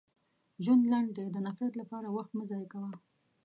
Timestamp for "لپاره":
1.81-2.07